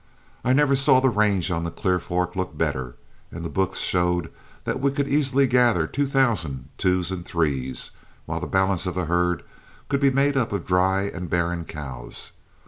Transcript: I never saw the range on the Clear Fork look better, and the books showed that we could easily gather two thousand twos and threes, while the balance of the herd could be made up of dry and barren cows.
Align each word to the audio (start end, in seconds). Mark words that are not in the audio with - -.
I 0.43 0.53
never 0.53 0.75
saw 0.75 0.99
the 0.99 1.11
range 1.11 1.51
on 1.51 1.63
the 1.63 1.69
Clear 1.69 1.99
Fork 1.99 2.35
look 2.35 2.57
better, 2.57 2.95
and 3.31 3.45
the 3.45 3.49
books 3.51 3.77
showed 3.81 4.31
that 4.63 4.79
we 4.81 4.89
could 4.89 5.07
easily 5.07 5.45
gather 5.45 5.85
two 5.85 6.07
thousand 6.07 6.69
twos 6.79 7.11
and 7.11 7.23
threes, 7.23 7.91
while 8.25 8.39
the 8.39 8.47
balance 8.47 8.87
of 8.87 8.95
the 8.95 9.05
herd 9.05 9.43
could 9.89 9.99
be 9.99 10.09
made 10.09 10.35
up 10.35 10.51
of 10.51 10.65
dry 10.65 11.03
and 11.03 11.29
barren 11.29 11.65
cows. 11.65 12.31